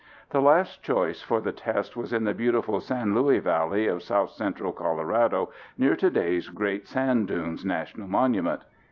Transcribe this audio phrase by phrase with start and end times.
[0.31, 4.31] The last choice for the test was in the beautiful San Luis Valley of south
[4.31, 8.63] central Colorado, near today's Great Sand Dunes National Monument.